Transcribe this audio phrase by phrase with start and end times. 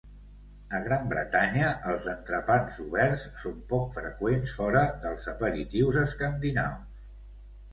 [0.77, 7.07] A Gran Bretanya, els entrepans oberts són poc freqüents fora dels aperitius escandinaus.